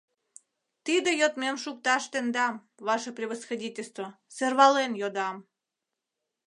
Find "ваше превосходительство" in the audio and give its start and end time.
2.87-4.07